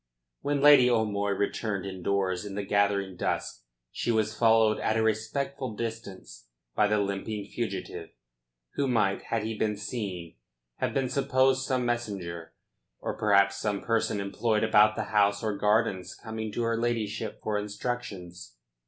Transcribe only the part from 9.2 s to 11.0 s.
had he been seen, have